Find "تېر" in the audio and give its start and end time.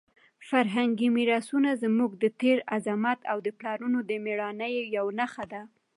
2.41-2.57